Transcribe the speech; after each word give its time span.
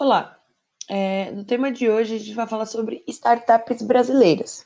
Olá, 0.00 0.38
é, 0.88 1.32
no 1.32 1.44
tema 1.44 1.72
de 1.72 1.90
hoje 1.90 2.14
a 2.14 2.18
gente 2.18 2.32
vai 2.32 2.46
falar 2.46 2.66
sobre 2.66 3.02
startups 3.08 3.82
brasileiras. 3.82 4.64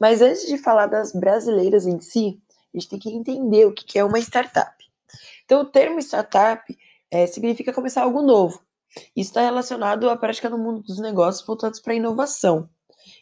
Mas 0.00 0.20
antes 0.20 0.48
de 0.48 0.58
falar 0.58 0.88
das 0.88 1.12
brasileiras 1.12 1.86
em 1.86 2.00
si, 2.00 2.42
a 2.74 2.76
gente 2.76 2.88
tem 2.88 2.98
que 2.98 3.08
entender 3.08 3.66
o 3.66 3.72
que 3.72 3.96
é 3.96 4.04
uma 4.04 4.18
startup. 4.18 4.74
Então, 5.44 5.60
o 5.60 5.64
termo 5.64 6.00
startup 6.00 6.76
é, 7.08 7.24
significa 7.24 7.72
começar 7.72 8.02
algo 8.02 8.20
novo. 8.20 8.64
Isso 9.14 9.30
está 9.30 9.42
relacionado 9.42 10.10
à 10.10 10.16
prática 10.16 10.50
no 10.50 10.58
mundo 10.58 10.82
dos 10.82 10.98
negócios 10.98 11.46
voltados 11.46 11.78
para 11.78 11.92
a 11.92 11.96
inovação. 11.96 12.68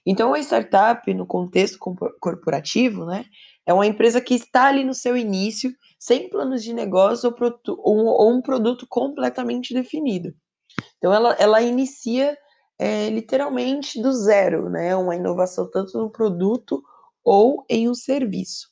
Então, 0.07 0.29
uma 0.29 0.41
startup, 0.41 1.13
no 1.13 1.27
contexto 1.27 1.79
corporativo, 2.19 3.05
né, 3.05 3.27
é 3.67 3.75
uma 3.75 3.87
empresa 3.87 4.23
que 4.23 4.33
está 4.33 4.69
ali 4.69 4.85
no 4.85 4.95
seu 4.95 5.19
início, 5.19 5.71
sem 5.99 6.31
planos 6.31 6.63
de 6.63 6.73
negócio 6.73 7.35
ou, 7.69 8.07
ou 8.07 8.33
um 8.33 8.41
produto 8.41 8.87
completamente 8.89 9.75
definido. 9.75 10.35
Então, 10.99 11.13
ela, 11.13 11.35
ela 11.39 11.63
inicia 11.63 12.37
é, 12.79 13.09
literalmente 13.09 14.01
do 14.01 14.13
zero, 14.13 14.69
né? 14.69 14.95
Uma 14.97 15.17
inovação 15.17 15.71
tanto 15.71 15.99
no 15.99 16.11
produto 16.11 16.83
ou 17.25 17.65
em 17.69 17.89
um 17.89 17.95
serviço. 17.95 18.69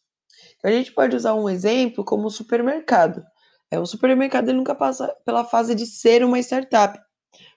Então, 0.57 0.71
a 0.71 0.75
gente 0.75 0.93
pode 0.93 1.17
usar 1.17 1.35
um 1.35 1.49
exemplo 1.49 2.05
como 2.05 2.27
o 2.27 2.31
supermercado. 2.31 3.23
É, 3.71 3.79
o 3.79 3.87
supermercado 3.87 4.49
ele 4.49 4.59
nunca 4.59 4.75
passa 4.75 5.15
pela 5.25 5.45
fase 5.45 5.75
de 5.75 5.87
ser 5.87 6.25
uma 6.25 6.39
startup, 6.41 6.99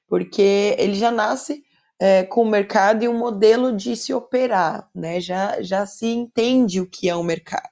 porque 0.08 0.76
ele 0.78 0.94
já 0.94 1.10
nasce 1.10 1.64
é, 2.00 2.24
com 2.24 2.44
o 2.44 2.50
mercado 2.50 3.04
e 3.04 3.08
um 3.08 3.18
modelo 3.18 3.76
de 3.76 3.96
se 3.96 4.14
operar, 4.14 4.90
né? 4.94 5.20
Já, 5.20 5.62
já 5.62 5.86
se 5.86 6.08
entende 6.08 6.80
o 6.80 6.90
que 6.90 7.10
é 7.10 7.16
um 7.16 7.24
mercado. 7.24 7.70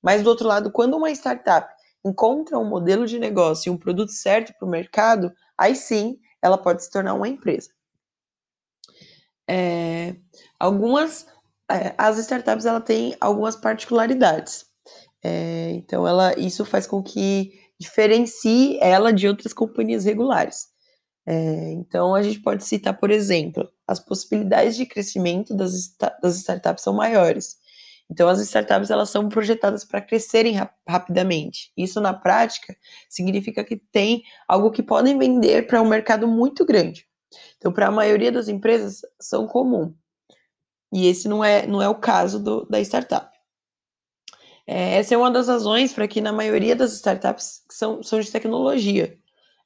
Mas 0.00 0.22
do 0.22 0.30
outro 0.30 0.48
lado, 0.48 0.72
quando 0.72 0.96
uma 0.96 1.10
startup 1.10 1.72
encontra 2.04 2.58
um 2.58 2.68
modelo 2.68 3.06
de 3.06 3.18
negócio 3.18 3.70
e 3.70 3.72
um 3.72 3.78
produto 3.78 4.12
certo 4.12 4.52
para 4.58 4.66
o 4.66 4.70
mercado, 4.70 5.32
aí 5.56 5.74
sim 5.76 6.18
ela 6.40 6.58
pode 6.58 6.82
se 6.82 6.90
tornar 6.90 7.14
uma 7.14 7.28
empresa. 7.28 7.70
É, 9.48 10.16
algumas 10.58 11.26
é, 11.70 11.94
as 11.96 12.18
startups 12.18 12.66
ela 12.66 12.80
tem 12.80 13.16
algumas 13.20 13.56
particularidades. 13.56 14.66
É, 15.24 15.70
então 15.72 16.06
ela 16.06 16.38
isso 16.38 16.64
faz 16.64 16.86
com 16.86 17.02
que 17.02 17.52
diferencie 17.78 18.78
ela 18.80 19.12
de 19.12 19.28
outras 19.28 19.52
companhias 19.52 20.04
regulares. 20.04 20.68
É, 21.26 21.70
então 21.72 22.14
a 22.14 22.22
gente 22.22 22.40
pode 22.40 22.64
citar, 22.64 22.98
por 22.98 23.10
exemplo, 23.10 23.68
as 23.86 24.00
possibilidades 24.00 24.76
de 24.76 24.86
crescimento 24.86 25.54
das, 25.54 25.96
das 26.20 26.36
startups 26.38 26.82
são 26.82 26.94
maiores. 26.94 27.56
Então, 28.12 28.28
as 28.28 28.40
startups 28.40 28.90
elas 28.90 29.08
são 29.08 29.26
projetadas 29.26 29.84
para 29.84 30.02
crescerem 30.02 30.52
rap 30.52 30.70
rapidamente. 30.86 31.72
Isso, 31.74 31.98
na 31.98 32.12
prática, 32.12 32.76
significa 33.08 33.64
que 33.64 33.74
tem 33.74 34.22
algo 34.46 34.70
que 34.70 34.82
podem 34.82 35.18
vender 35.18 35.66
para 35.66 35.80
um 35.80 35.88
mercado 35.88 36.28
muito 36.28 36.62
grande. 36.62 37.06
Então, 37.56 37.72
para 37.72 37.86
a 37.86 37.90
maioria 37.90 38.30
das 38.30 38.48
empresas, 38.48 39.00
são 39.18 39.46
comum. 39.46 39.94
E 40.92 41.06
esse 41.06 41.26
não 41.26 41.42
é, 41.42 41.66
não 41.66 41.80
é 41.80 41.88
o 41.88 41.94
caso 41.94 42.38
do, 42.38 42.66
da 42.66 42.78
startup. 42.82 43.34
É, 44.66 44.96
essa 44.96 45.14
é 45.14 45.16
uma 45.16 45.30
das 45.30 45.48
razões 45.48 45.94
para 45.94 46.06
que, 46.06 46.20
na 46.20 46.34
maioria 46.34 46.76
das 46.76 46.92
startups, 46.92 47.62
são, 47.70 48.02
são 48.02 48.20
de 48.20 48.30
tecnologia. 48.30 49.18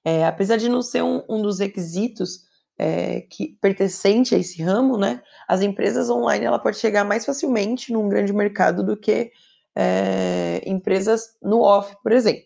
É, 0.05 0.25
apesar 0.25 0.57
de 0.57 0.69
não 0.69 0.83
ser 0.83 1.03
um, 1.03 1.21
um 1.29 1.43
dos 1.43 1.59
requisitos 1.59 2.46
é, 2.79 3.23
que 3.23 3.57
pertencente 3.61 4.35
a 4.35 4.39
esse 4.39 4.63
ramo, 4.63 4.99
né, 4.99 5.23
as 5.49 5.63
empresas 5.63 6.11
online 6.11 6.45
ela 6.45 6.59
pode 6.59 6.79
chegar 6.79 7.05
mais 7.05 7.25
facilmente 7.25 7.93
num 7.93 8.09
grande 8.09 8.33
mercado 8.33 8.85
do 8.85 8.97
que 8.97 9.33
é, 9.75 10.63
empresas 10.67 11.37
no 11.43 11.61
off, 11.61 11.97
por 12.03 12.13
exemplo. 12.13 12.45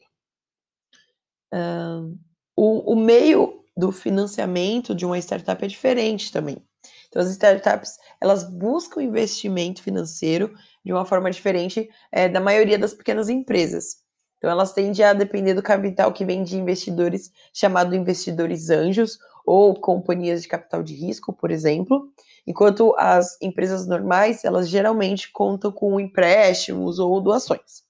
O, 2.57 2.93
o 2.93 2.97
meio 2.97 3.65
do 3.77 3.91
financiamento 3.91 4.95
de 4.95 5.07
uma 5.07 5.19
startup 5.19 5.65
é 5.65 5.69
diferente 5.69 6.31
também. 6.31 6.63
Então, 7.09 7.21
as 7.21 7.31
startups 7.31 7.99
elas 8.21 8.45
buscam 8.45 9.03
investimento 9.03 9.83
financeiro 9.83 10.55
de 10.85 10.93
uma 10.93 11.05
forma 11.05 11.31
diferente 11.31 11.89
é, 12.13 12.29
da 12.29 12.41
maioria 12.41 12.79
das 12.79 12.95
pequenas 12.95 13.29
empresas. 13.29 13.97
Então, 14.39 14.51
elas 14.51 14.73
tendem 14.73 15.05
a 15.05 15.13
depender 15.13 15.55
do 15.55 15.63
capital 15.63 16.13
que 16.13 16.25
vem 16.25 16.43
de 16.43 16.57
investidores 16.57 17.31
chamado 17.53 17.95
investidores 17.95 18.71
anjos 18.71 19.19
ou 19.45 19.75
companhias 19.75 20.43
de 20.43 20.49
capital 20.49 20.83
de 20.83 20.95
risco, 20.95 21.33
por 21.33 21.51
exemplo, 21.51 22.13
enquanto 22.47 22.95
as 22.99 23.41
empresas 23.41 23.87
normais, 23.87 24.45
elas 24.45 24.69
geralmente 24.69 25.31
contam 25.33 25.73
com 25.73 26.01
empréstimos 26.01 26.99
ou 26.99 27.21
doações. 27.21 27.83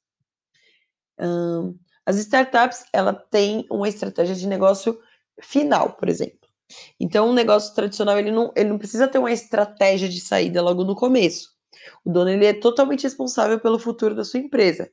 Um, 1.19 1.77
as 2.05 2.17
startups, 2.17 2.85
ela 2.93 3.13
tem 3.13 3.67
uma 3.71 3.89
estratégia 3.89 4.35
de 4.35 4.47
negócio 4.47 4.99
final, 5.41 5.93
por 5.93 6.09
exemplo. 6.09 6.39
Então, 6.99 7.31
um 7.31 7.33
negócio 7.33 7.75
tradicional, 7.75 8.19
ele 8.19 8.31
não, 8.31 8.53
ele 8.57 8.69
não 8.69 8.79
precisa 8.79 9.09
ter 9.09 9.19
uma 9.19 9.33
estratégia 9.33 10.09
de 10.09 10.21
saída 10.21 10.63
logo 10.63 10.85
no 10.85 10.95
começo. 10.95 11.51
O 12.05 12.11
dono, 12.11 12.31
ele 12.31 12.47
é 12.47 12.53
totalmente 12.53 13.03
responsável 13.03 13.59
pelo 13.61 13.79
futuro 13.79 14.15
da 14.15 14.25
sua 14.25 14.41
empresa. 14.41 14.91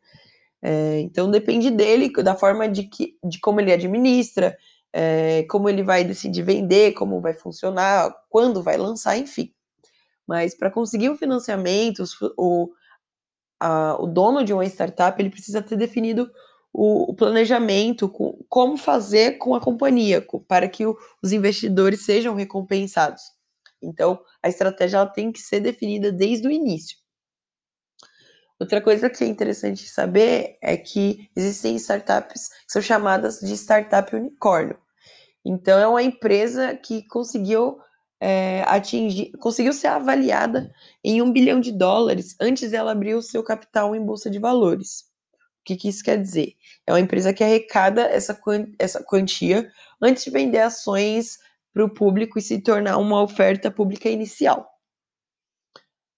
É, 0.61 0.99
então, 1.01 1.29
depende 1.29 1.69
dele, 1.69 2.11
da 2.11 2.35
forma 2.35 2.67
de, 2.67 2.83
que, 2.83 3.15
de 3.23 3.39
como 3.39 3.59
ele 3.61 3.71
administra, 3.71 4.57
é, 4.99 5.43
como 5.43 5.69
ele 5.69 5.83
vai 5.83 6.03
decidir 6.03 6.41
vender, 6.41 6.93
como 6.93 7.21
vai 7.21 7.31
funcionar, 7.31 8.11
quando 8.31 8.63
vai 8.63 8.77
lançar, 8.77 9.15
enfim. 9.15 9.53
Mas 10.27 10.55
para 10.55 10.71
conseguir 10.71 11.07
um 11.11 11.15
financiamento, 11.15 12.03
o, 12.35 12.71
a, 13.59 13.95
o 14.01 14.07
dono 14.07 14.43
de 14.43 14.51
uma 14.53 14.65
startup 14.65 15.21
ele 15.21 15.29
precisa 15.29 15.61
ter 15.61 15.75
definido 15.77 16.31
o, 16.73 17.11
o 17.11 17.15
planejamento, 17.15 18.09
com, 18.09 18.43
como 18.49 18.75
fazer 18.75 19.37
com 19.37 19.53
a 19.53 19.61
companhia, 19.61 20.19
com, 20.19 20.39
para 20.39 20.67
que 20.67 20.83
o, 20.83 20.97
os 21.21 21.31
investidores 21.31 22.03
sejam 22.03 22.33
recompensados. 22.33 23.21
Então, 23.79 24.19
a 24.41 24.49
estratégia 24.49 24.97
ela 24.97 25.05
tem 25.05 25.31
que 25.31 25.39
ser 25.39 25.59
definida 25.59 26.11
desde 26.11 26.47
o 26.47 26.51
início. 26.51 26.97
Outra 28.59 28.81
coisa 28.81 29.11
que 29.11 29.23
é 29.23 29.27
interessante 29.27 29.87
saber 29.87 30.57
é 30.59 30.75
que 30.75 31.29
existem 31.35 31.75
startups 31.75 32.49
que 32.49 32.71
são 32.71 32.81
chamadas 32.81 33.39
de 33.39 33.53
startup 33.53 34.15
unicórnio. 34.15 34.75
Então, 35.49 35.79
é 35.79 35.87
uma 35.87 36.03
empresa 36.03 36.75
que 36.75 37.07
conseguiu 37.07 37.79
é, 38.19 38.63
atingir, 38.67 39.31
conseguiu 39.39 39.71
ser 39.71 39.87
avaliada 39.87 40.69
em 41.01 41.21
um 41.21 41.31
bilhão 41.31 41.61
de 41.61 41.71
dólares 41.71 42.35
antes 42.41 42.71
dela 42.71 42.91
abrir 42.91 43.15
o 43.15 43.21
seu 43.21 43.41
capital 43.41 43.95
em 43.95 44.05
bolsa 44.05 44.29
de 44.29 44.39
valores. 44.39 45.05
O 45.61 45.63
que, 45.63 45.77
que 45.77 45.87
isso 45.87 46.03
quer 46.03 46.21
dizer? 46.21 46.53
É 46.85 46.91
uma 46.91 46.99
empresa 46.99 47.33
que 47.33 47.45
arrecada 47.45 48.01
essa, 48.01 48.37
essa 48.77 49.01
quantia 49.01 49.71
antes 50.01 50.25
de 50.25 50.31
vender 50.31 50.59
ações 50.59 51.37
para 51.73 51.85
o 51.85 51.93
público 51.93 52.37
e 52.37 52.41
se 52.41 52.59
tornar 52.61 52.97
uma 52.97 53.21
oferta 53.21 53.71
pública 53.71 54.09
inicial. 54.09 54.69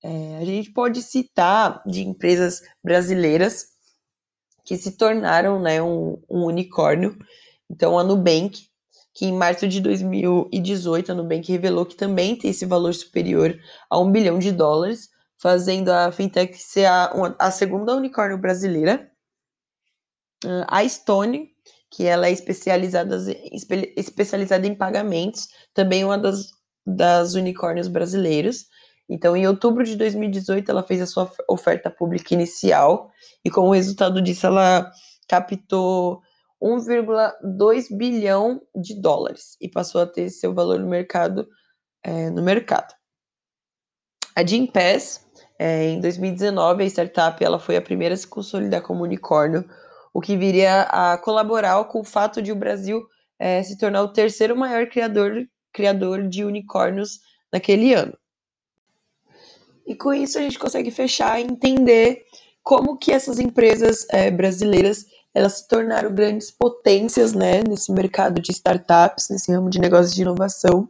É, 0.03 0.37
a 0.37 0.45
gente 0.45 0.71
pode 0.71 1.03
citar 1.03 1.83
de 1.85 2.01
empresas 2.01 2.61
brasileiras 2.83 3.67
que 4.65 4.75
se 4.75 4.97
tornaram 4.97 5.61
né, 5.61 5.79
um, 5.83 6.19
um 6.27 6.45
unicórnio. 6.45 7.15
Então, 7.69 7.99
a 7.99 8.03
Nubank, 8.03 8.69
que 9.13 9.25
em 9.25 9.33
março 9.33 9.67
de 9.67 9.81
2018 9.81 11.11
a 11.11 11.15
Nubank 11.15 11.51
revelou 11.51 11.85
que 11.85 11.95
também 11.95 12.35
tem 12.35 12.51
esse 12.51 12.65
valor 12.65 12.93
superior 12.93 13.57
a 13.89 13.99
um 13.99 14.11
bilhão 14.11 14.39
de 14.39 14.51
dólares, 14.51 15.09
fazendo 15.37 15.89
a 15.89 16.11
fintech 16.11 16.57
ser 16.57 16.85
a, 16.85 17.11
a 17.39 17.51
segunda 17.51 17.95
unicórnio 17.95 18.37
brasileira. 18.37 19.09
Uh, 20.45 20.63
a 20.67 20.87
Stone, 20.87 21.49
que 21.91 22.05
ela 22.05 22.27
é 22.27 22.31
especializada, 22.31 23.17
espe, 23.51 23.93
especializada 23.97 24.67
em 24.67 24.75
pagamentos, 24.75 25.47
também 25.73 26.05
uma 26.05 26.17
das, 26.17 26.51
das 26.85 27.33
unicórnios 27.33 27.87
brasileiros. 27.87 28.67
Então, 29.09 29.35
em 29.35 29.47
outubro 29.47 29.83
de 29.83 29.95
2018, 29.95 30.69
ela 30.69 30.83
fez 30.83 31.01
a 31.01 31.07
sua 31.07 31.31
oferta 31.49 31.89
pública 31.89 32.33
inicial 32.33 33.09
e, 33.43 33.49
como 33.49 33.73
resultado 33.73 34.21
disso, 34.21 34.45
ela 34.45 34.91
captou 35.27 36.21
1,2 36.61 37.95
bilhão 37.95 38.61
de 38.75 38.99
dólares 39.01 39.55
e 39.61 39.69
passou 39.69 40.01
a 40.01 40.07
ter 40.07 40.29
seu 40.29 40.53
valor 40.53 40.79
no 40.79 40.87
mercado. 40.87 41.47
É, 42.03 42.29
no 42.29 42.41
mercado. 42.41 42.93
A 44.35 44.45
Gimpass, 44.45 45.25
é, 45.57 45.89
em 45.89 45.99
2019, 45.99 46.83
a 46.83 46.85
startup 46.85 47.43
ela 47.43 47.59
foi 47.59 47.75
a 47.75 47.81
primeira 47.81 48.15
a 48.15 48.17
se 48.17 48.25
consolidar 48.25 48.81
como 48.81 49.03
unicórnio, 49.03 49.69
o 50.13 50.21
que 50.21 50.37
viria 50.37 50.83
a 50.83 51.17
colaborar 51.17 51.83
com 51.85 51.99
o 51.99 52.05
fato 52.05 52.41
de 52.41 52.51
o 52.51 52.55
Brasil 52.55 53.05
é, 53.37 53.61
se 53.63 53.77
tornar 53.77 54.01
o 54.03 54.13
terceiro 54.13 54.55
maior 54.55 54.87
criador, 54.87 55.45
criador 55.73 56.27
de 56.27 56.43
unicórnios 56.45 57.19
naquele 57.51 57.93
ano. 57.93 58.17
E 59.85 59.95
com 59.95 60.13
isso 60.13 60.37
a 60.37 60.41
gente 60.41 60.59
consegue 60.59 60.91
fechar 60.91 61.39
e 61.39 61.43
entender 61.43 62.23
como 62.63 62.97
que 62.97 63.11
essas 63.11 63.39
empresas 63.39 64.05
é, 64.11 64.29
brasileiras 64.29 65.05
elas 65.33 65.59
se 65.59 65.67
tornaram 65.67 66.13
grandes 66.13 66.51
potências 66.51 67.33
né, 67.33 67.61
nesse 67.67 67.91
mercado 67.91 68.41
de 68.41 68.51
startups, 68.51 69.29
nesse 69.29 69.51
ramo 69.51 69.69
de 69.69 69.79
negócios 69.79 70.13
de 70.13 70.21
inovação. 70.21 70.89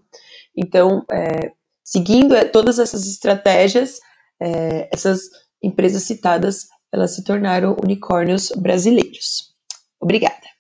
Então, 0.56 1.06
é, 1.12 1.51
seguindo 1.83 2.36
é, 2.36 2.45
todas 2.45 2.80
essas 2.80 3.06
estratégias, 3.07 4.00
é, 4.41 4.89
essas 4.91 5.21
empresas 5.62 6.03
citadas 6.03 6.68
elas 6.91 7.15
se 7.15 7.24
tornaram 7.24 7.75
unicórnios 7.83 8.51
brasileiros. 8.57 9.53
Obrigada. 10.00 10.58